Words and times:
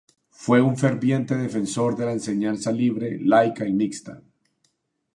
Fue 0.31 0.59
un 0.63 0.77
ferviente 0.77 1.35
defensor 1.37 1.95
de 1.95 2.05
la 2.05 2.11
enseñanza 2.13 2.71
libre, 2.71 3.19
laica 3.21 3.67
y 3.67 3.73
mixta. 3.73 4.23